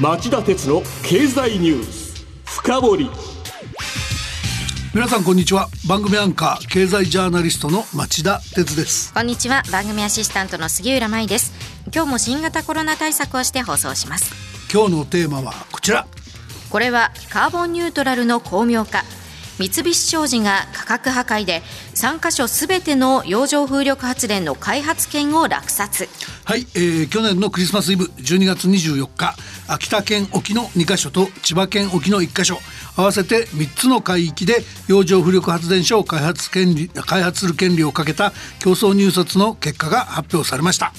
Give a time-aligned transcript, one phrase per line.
[0.00, 2.24] 町田鉄の経済ニュース。
[2.44, 3.10] 深掘り。
[4.94, 5.66] 皆さんこんにちは。
[5.88, 9.12] 番組アンカー経済ジャーナリストの町田鉄です。
[9.12, 9.64] こんにちは。
[9.72, 11.52] 番組アシスタントの杉浦舞です。
[11.92, 14.32] 今日も新型コロナ対策をして放送します。
[14.72, 16.06] 今日のテーマはこちら。
[16.70, 19.02] これはカーボンニュートラルの巧妙化。
[19.58, 21.62] 三菱商事が価格破壊で
[21.96, 26.08] 3カ所すべての洋上風力発電の開発権を落札。
[26.44, 29.34] はい、えー、去年のクリスマスイブ12月24日
[29.68, 32.58] 秋田県沖の2カ所と千葉県沖の1カ所
[32.96, 40.92] 合わせて3つの海域で洋上風力発電所を開発権利開発する権利をかけた競争入札の結果が発表されました。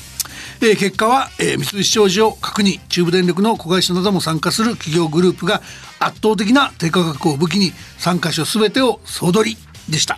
[0.61, 5.61] えー、結果は、えー、三菱商事を核に中部電力の子会社なども参加する企業グループが
[5.99, 9.57] 圧倒的な低価格を武器に3カ所全てを総取り
[9.89, 10.17] でした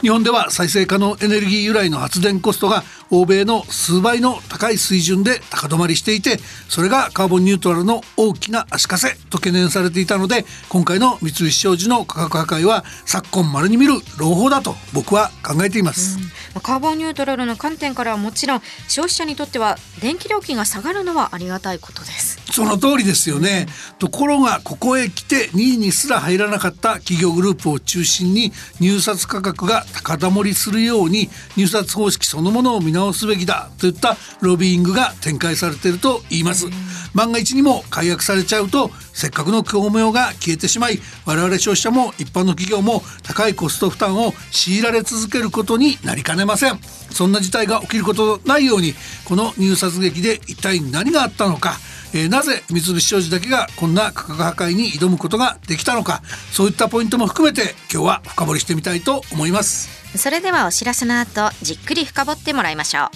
[0.00, 16.18] 日本では再生可能エネルギー由来の発電コストが欧米の数倍の高い水準で高止まりしていてそれがカーボンニュートラルの大きな足かせと懸念されていたので今回の三菱商事の価格破壊は昨今まれに見る朗報だと僕は考えています、
[16.54, 22.44] うん、カーボンニュートラルの観点からはもちろん消費者にとっては電気料金が下がるのはありがたいことです。
[22.52, 36.66] その通りですよね、うん、ところがここへ来て2位にすら入らなかった企業グループを中心に入札価格が高止まりするように入札方式そのものを見直すべきだといったロビーングが展開されていると言います。
[37.14, 46.80] 万が一にも解約されちゃうとせっかくの巧妙が消えてしまい我々消費者も一般の企業も高いコスト負担を強いられ続けることになりかねません。
[47.10, 51.78] そんな事態が起きることないようにこの入札劇で一体何があったのか。
[52.16, 56.22] えー、なぜ三菱商事だけがこんな価格破壊に挑むことができたのか。
[56.52, 59.88] そういったポイントも含めて今日は深掘りしてみたいと思います。
[60.16, 63.10] それではお知らせの後じっくり深掘ってもらいましょ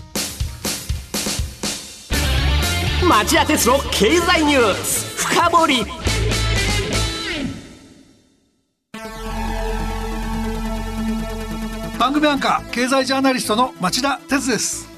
[3.02, 3.06] う。
[3.06, 5.86] 町田鉄の経済ニュース深掘り。
[12.00, 14.88] 番組アンカー経済ジャーナリストの町田鉄です。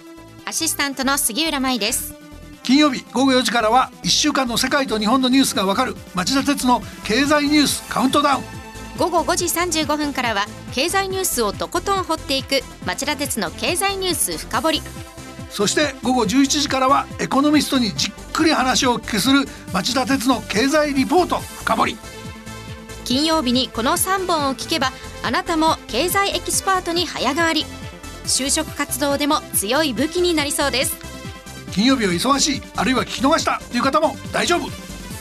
[0.46, 2.14] アシスタントの杉浦舞です
[2.62, 8.44] 金曜日午後4時からは1週間の世界と日本のニュースがわかる町田鉄の経済ニュースカウントダウン。
[8.98, 14.82] 午後5時35分からは経済ニュースをとことん掘っていく町田鉄の経済ニュース深掘り。
[15.48, 21.96] そして午後11時からはエコノミストにじっくり話をお聞きする町田鉄の経済リポート深掘り。
[23.04, 24.92] 金曜日にこの3本を聞けば
[25.24, 27.64] あなたも経済エキスパートに早変わり。
[28.26, 31.09] 就職活動でも強い武器になりそうです
[31.72, 34.68] 金曜日は忙しいあるいは聞き逃したという方も大丈夫。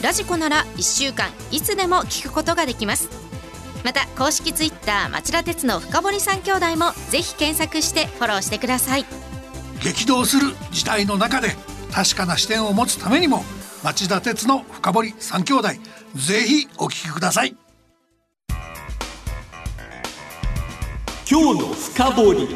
[0.01, 3.09] ラジコなら1週間いつでも聞くことができます。
[3.83, 9.05] また公式ツイッター町田鉄の深堀三兄弟もぜひ検索してフォローしてください。
[9.81, 11.55] 激動する時代の中で
[11.93, 13.43] 確かな視点を持つためにも
[13.83, 15.69] 町田鉄の深堀三兄弟
[16.15, 17.55] ぜひお聞きください。
[21.29, 22.47] 今日の深堀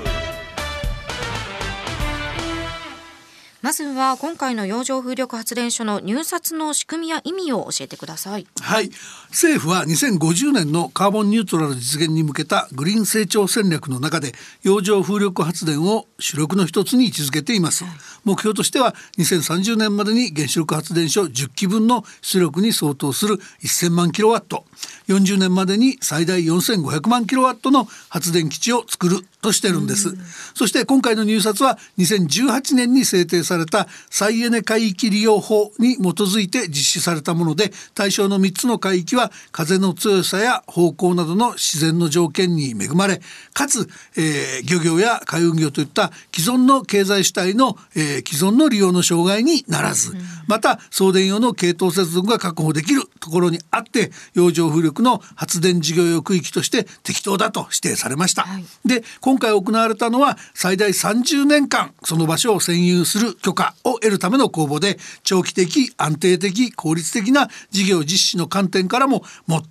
[3.63, 8.45] まずは今回の洋上風力発電所の入札の仕組みや意味を教えてください。
[8.59, 8.89] はい。
[9.29, 17.85] 政府は2050年のカーボンニュートラル実現に向けたグリーン成長戦略の中で洋上風力発電を主力の一つに位置づけています。
[18.25, 24.65] 目標としては2030年までに原子力発電所10基分の出力に相当する1000万キロワット、
[25.07, 30.15] 40年までに最大4500万キロワットの発電基地を作るとしてるんです。
[30.55, 43.21] そして今回の入札は2018年に制定された再エネ海域利用法に基づいて実施されたもので対象の3つの海域は風の強さや方向などの自然の条件に恵まれ
[43.53, 50.15] かつ、えー、漁業や海運業といった既存の経済主体の、えー、既存の利用の障害にならず、
[50.47, 58.43] また送電用の系統接続が確保できるところにあって洋上風力の発電事業用区域として適当だと指定されました。
[58.43, 69.23] はい、で今今回行われたのは最大30年間その場所を占有する許可を得るための公募で長期的安定的効率的な事業実施の観点からも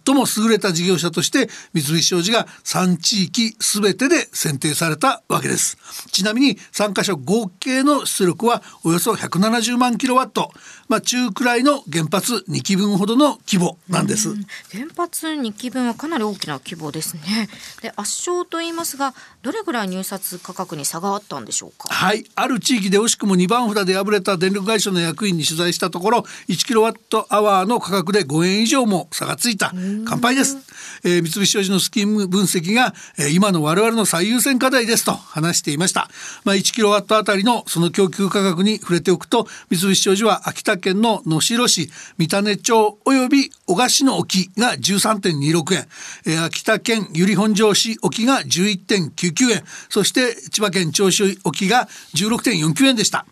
[0.05, 5.79] 最も優れた事業者として三菱商事が3地域全てで選定されたわけです。
[6.11, 10.51] ちなみに3カ所合計の出力はおよそ170万キロワット。
[10.89, 14.35] まあ中くらいの原発2基分ほどの規模なんです。
[14.73, 17.49] 原発2基分はかなり大きな規模ですね。
[17.81, 21.89] で圧勝と言いますがどれぐらい入札価格に差があったんでしょうか？
[21.89, 22.25] はい。
[22.35, 26.19] ある地域で惜しくも2番札で敗れた電力会社の役員に取材したところ
[26.49, 29.73] 1キロワットアワーの価格で5円以上も差がついた。
[30.05, 30.57] 乾杯です、
[31.05, 36.09] えー、三菱商事のスキーム分析が、えー、今の我々の最優先課題ですと話していました、
[36.45, 45.87] まあ、1キロワットあたりのその供給価格に触れておくと三菱商事は秋田県の能代市三種町および小菓子の沖が13.26円、
[46.27, 49.65] えー、秋田県由利本荘市沖が11.99円。
[49.89, 53.27] そして千葉県銚子沖が16.49円でした、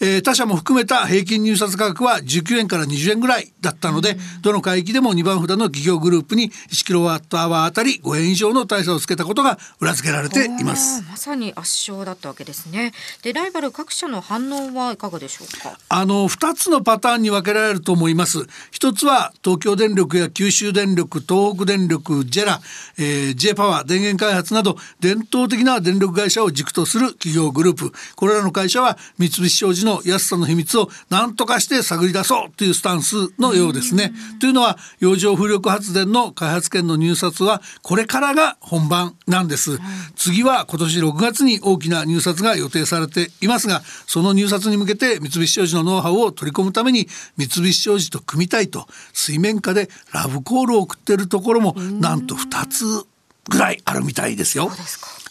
[0.00, 11.02] えー、他社も含めた平均入札価格は19円から20円ぐらいだったので、うん、どの海域でも2番札の企業グループに1キロワットアワーあたり5円以上の大差をつけたことが裏付けられています。
[11.08, 12.92] まさに圧勝だったわけですね。
[13.22, 15.78] でライバル各社の反応はいかがでしょうか？
[15.88, 18.46] あの2つのパターンに分けられると思います。
[18.70, 22.60] 一つは東京電力や九州電力東北電力ジェラ、
[22.98, 34.12] えー、J パワー電源開発など伝統的な電力会社を軸とする企業グループこれらの会社は三菱商事の安さの秘密を何とかして探り出そうというスタンスのようですね。
[34.40, 39.78] というのは洋上風力発電の開発権の入札はこれからが本番なんです。
[40.16, 53.06] 次は今年6月に大きな入札が予定されていますがその入札に向けて三菱商事のノウハウを取り込むために三菱商事と組みたいと水面下でラブコールを送っているところもなんと2つ
[53.48, 54.70] ぐらいあるみたいですよ。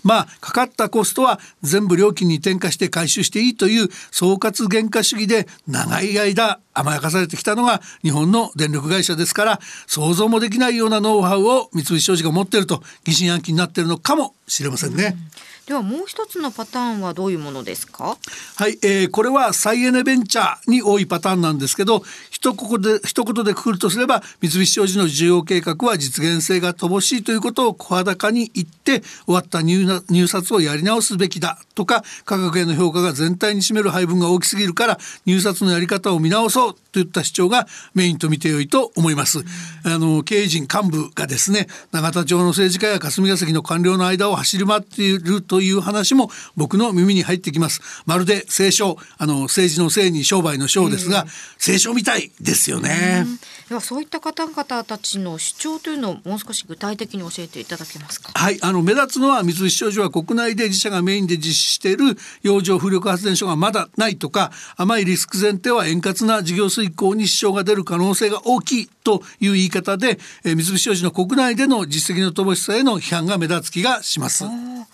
[0.05, 15.17] まあかかったコストは全部料金に転嫁して回収していいという総括原価主義で長い間甘やかされてきたのが日本の電力会社ですから想像もできないようなノウハウを三菱商事が持っていると疑心暗鬼になっているのかもしれませんね。
[15.39, 18.17] うんではもう一つのパターンはどういうものですか？
[18.55, 39.43] はい、えー、これは再エネベンチャーに多いパターンなんですけど一言で一言でくくるとすれば三菱商事の需要計画は実現性が乏しいということを声高に言って終わった入入札をやり直すべきだとか価格への評価が全体に占める配分が大きすぎるから入札のやり方を見直そうといった主張がメインと見てよいと思います。
[39.83, 47.81] あの経営陣幹部がですね永田町の政治家や霞が関の官僚の間を走り回っているという話も僕の耳に入ってきます。
[48.05, 51.25] まるで聖書あの政治のせいに商売の商ですが、
[51.57, 53.25] 聖書みたいですよね。
[53.67, 58.31] ではそういった方々たちの主張というのをもう少し具体的に教えていただけますか？
[58.33, 74.45] はい、あの目立つのは三菱商事は国内で自社がメインで実施している洋上風力発電所がまだないとか、甘いリスク前提は円滑な事業遂行に支障が出る可能性が大きいという言い方で、えー、三菱商事の国内での実績の乏しさへの批判が目立つ気がします。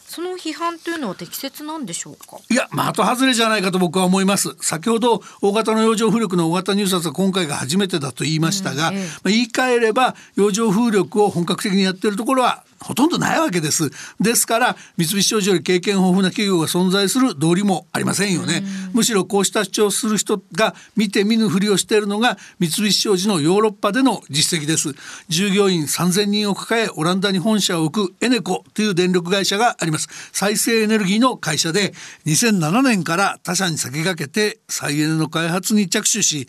[0.07, 13.91] その批判というのは適切なんでしょうかいや的外れじゃないかと僕は思います先ほど大型の洋上風力の大型入札は今回が初めてだと言いましたが、うんええ、まあ、言い換えれば洋上風力を本格的にやっているところはほとんどないわけです。
[14.19, 18.63] ですから三菱商事より経験豊富な企業が存在する道理もありませんよね。
[18.93, 24.95] むしろこうした主張する人が見て見ぬふりをしているのが三菱商事のヨーロッパでの実績です。
[25.29, 30.07] 従業員3000人を抱えオランダに本社を置くエネコという電力会社があります。
[30.31, 31.93] 再生エネルギーの会社で
[32.25, 36.47] 2007年から他社に先駆けて再エネの開発に着手し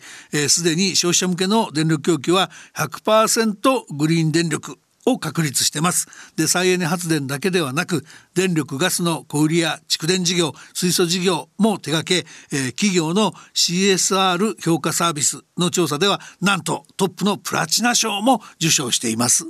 [0.49, 6.07] すで、ー、に消費者向けの電力供給は100%グリーン電力を確立してます。
[6.35, 19.45] で再エネ発電だけではなく電力ガスの小売や蓄電事業水素事業も手掛け、えー、企業の CSR 評価サービスの調査ではなんとトップのプラチナ賞も受賞しています。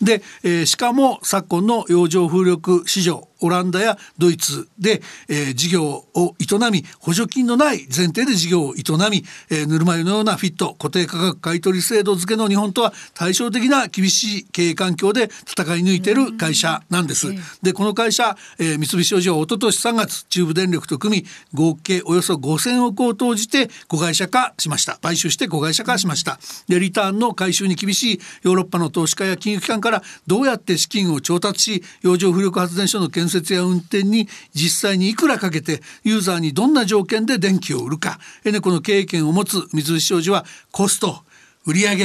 [0.00, 17.28] で、えー、しかも昨今の洋上風力市場オランダやドイツで、えー、事業を営み補助金のない前提で事業を営み、えー、ぬるま湯のようなフィット固定価格買取制度付けの日本とは対照的な厳しい経営環境で戦い抜いている会社なんです。
[17.62, 24.98] でこの会社、えー、三菱商事は一昨年3月中部電力と組み合計およそ5,000億を投じて子会社化しました。
[25.02, 26.38] 買収して子会社化しました。
[26.68, 38.18] でリターンの回収に厳しいヨーロッパの投資家や金融機関からどうやって資金を調達し洋上風力発電所の建設や運転に実際にいくらかけてユーザーにどんな条件で電気を売るか。
[38.44, 41.22] エネコの経営権を持つ三菱商事はコスト
[41.66, 41.96] 売上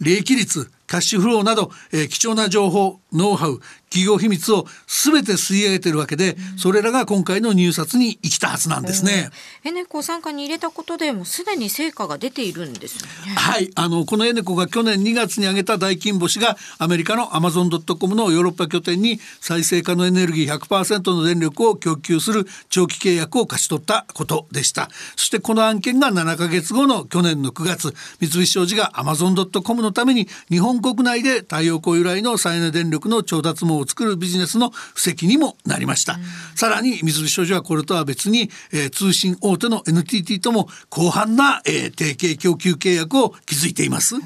[0.00, 3.60] 利益率キャッシュフローなど、えー、貴重な情報ノウハウ
[3.92, 9.28] 企業秘密を全て吸い上げてるわけで、うん、それらが今回の入札に生きたはずなんですね。
[9.64, 13.34] エネコ参加に入れたことでもすでに成果が出ているんですよね。
[13.36, 36.20] はいあのこのエネコが去年2月に挙げた大金星がアメリカのアマゾンドットコムのヨーロッパ拠点に再生可能エネルギー100%の電力を供給する長期契約を勝ち取ったことでしたそしてこの案件が7か月後の去年の9月三菱商事がアマゾンドットコムのために日本国内で太陽光由来の再エネ電力の調達網を作るビジネスの布石にもなりました、うん、
[36.56, 44.22] さらに三菱商事はこれとは別に、えー、通信大手の NTT とも広範な、えー、提携供給契約を築いています、うん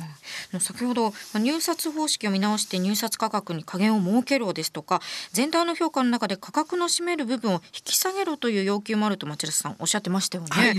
[0.61, 5.01] 先ほど入札方式を見直して入札価格に下限を設けろですとか
[5.33, 10.51] 全体の評価の中で価格の占める部分を引き下げろという要求もあると町田さんおっしゃってましたよね。
[10.51, 10.77] はい、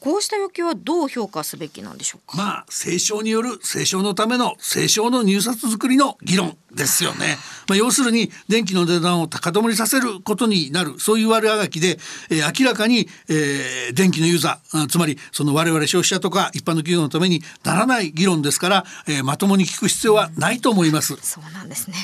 [0.00, 2.36] こうした要求はどう評価すべきなんでしょうか？
[2.36, 7.38] まあ清少による清少のための清少の入札作りの議論ですよね。
[7.68, 11.98] まあ、要するに電気の値段を高止まりさせることになるそういう悪あがきで、
[12.30, 21.16] えー、明らかに、えー、電気のユーザーつまりその我々消費者とか一般の企業のためにならない議論ですから、えー、まともに聞く必要はないと思います。
[21.22, 21.96] そうなんですね。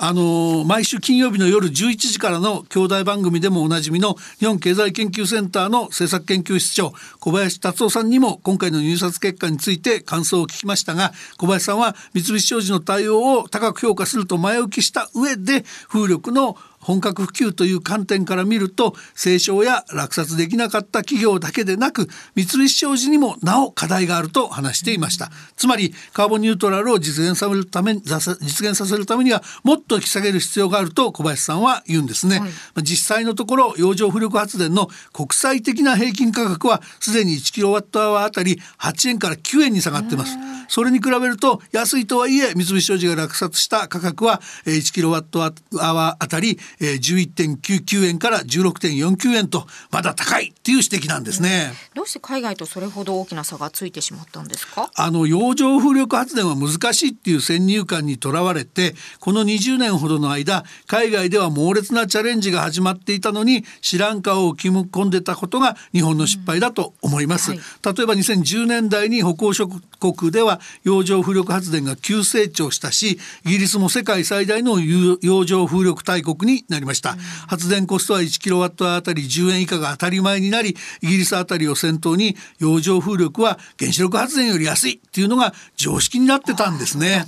[0.00, 25.30] あの毎週金曜日の夜11時からの兄弟番組でもおなじみの日本経済研究センターの政策研究室長小林達夫さんにも今回の入札結果について感想を聞きましたが小林さんは三菱商事の対応を高く評価すると前置きした上で風力の本格普及という観点から見ると清少や落札できなかった企業だけでなく三菱商事にもなお課題があると話していました。
[25.56, 32.50] つまりカーボンニュートラルを実現させるため実現させるためにはもっと引き下げる必要があると小林さんは言うんですね、はい、
[32.82, 40.36] 実際のところ洋上風力発電の国際的な平均価格はすでに1キロワットアワーあたり8円から9円に下がってます。
[40.68, 54.90] それに比べると安いとはいえ三菱商事が落札した価格は1キロワットアワーあたり11.99円から16.49円とまだ高いっていう指摘なんですね、うん、どうして海外とそれほど大きな差がついてしまったんですか？
[54.94, 87.24] あの洋上風力発電は難しいっていう先入観にとらわれてこの20年ほどの間海外では猛烈なチャレンジが始まっていたのに知らん顔を決め込んでたことが日本の失敗だと思います、うんはい、例えば2010年代に北欧諸国では洋上風力発電が急成長したしイギリスも世界最大の洋上風力大国になりました、うん、発電コストは1キロワットあたり10円以下が当たり前になりイギリスあたりを先頭に洋上風力は原子力発電より安いっていうのが常識になってたんですね。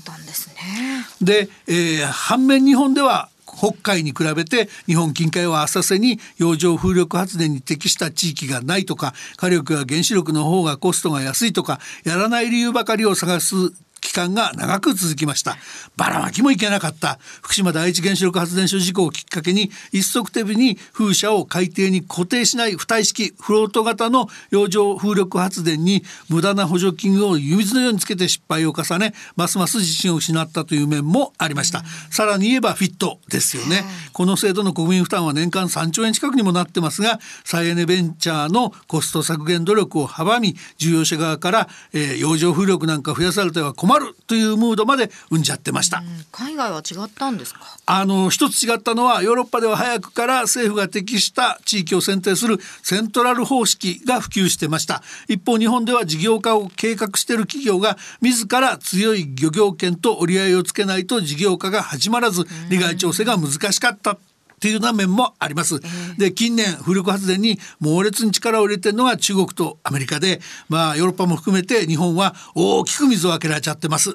[1.21, 3.29] で、えー、反面日本では
[3.61, 13.55] 北海に比べて日本近海は浅瀬に洋上風力発電に適した地域がないとか火力や原子力の方がコストが安いとかやらない理由ばかりを探す
[14.01, 15.57] 期間が長く続きました。
[15.97, 17.19] ばらまきもいけなかった。
[17.43, 46.03] 福島第一原子力発電所事故をきっかけに一足飛びに風車を海底に固定しない浮体式フロート型の洋上風力発電に無駄な補助金を湯水のようにつけて失敗を重ねますます自信を失ったという面もありました、さらに言えばフィットですよね、この制度の国民負担は年間3兆円近くにもなってますが再エネベンチャーのコスト削減努力を阻み事業者側から、えー、洋上風力なんか増やされては困るというムードまで生んじゃってました。
[46.33, 47.61] 海外は違ったんですか？
[47.87, 55.03] あの一つ違ったのはヨーロッパでは早くから政府が適した地域を選定するセントラル方式が普及してました。
[55.29, 64.17] 一方日本では事業化を計画している企業が自ら強い漁業権と折り合いをつけないと事業化が始まらず利害調整が難しかった
[64.61, 65.81] っていうような面もあります。
[66.19, 74.15] で近年風力発電に猛烈に力を入れてるのが中国とアメリカでまあヨーロッパも含めて日本は大きく水を開けられちゃってます。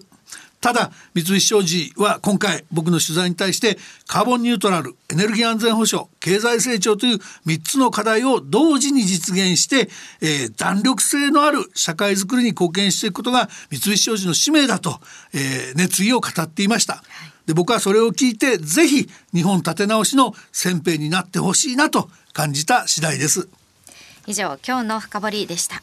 [0.62, 9.90] ただ三菱商事は今回僕の取材に対してカーボンニュートラルエネルギー安全保障経済成長という3つの課題を同時に実現して、
[10.22, 15.00] えー、弾力性のある社会づくりに貢献していくことが三菱商事の使命だと、
[15.34, 17.04] えー、熱意を語っていました。
[17.46, 23.48] で僕はそれを聞いてぜひ日本立て直しの先兵になってほしいなと感じた次第です。
[24.28, 25.82] 以上今日の深掘でした。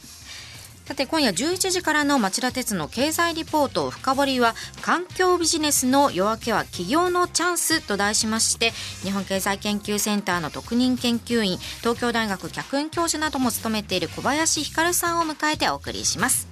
[0.85, 8.73] さて今夜11時からの町田鉄の経済リポート深掘りは環境ビジネスの夜明けは企業のチャンスと題しまして
[9.05, 16.49] 日本経済研究センターの特任研究員東京大学客員教授なども務めている小林光さんを迎えてお送りします。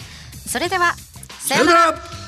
[0.47, 0.95] それでは
[1.41, 2.20] さようなら